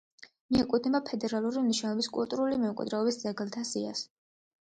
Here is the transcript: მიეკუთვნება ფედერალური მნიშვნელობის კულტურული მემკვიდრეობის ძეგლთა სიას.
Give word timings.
მიეკუთვნება 0.53 1.01
ფედერალური 1.09 1.61
მნიშვნელობის 1.65 2.09
კულტურული 2.17 2.59
მემკვიდრეობის 2.63 3.21
ძეგლთა 3.25 3.63
სიას. 3.75 4.05